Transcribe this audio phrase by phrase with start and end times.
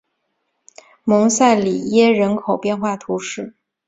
[1.03, 3.53] 蒙塞里耶人口变化图示